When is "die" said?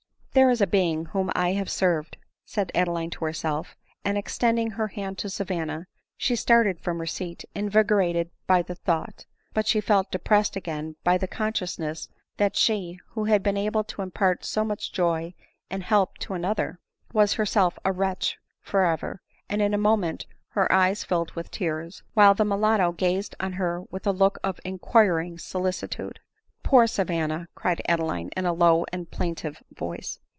11.17-11.27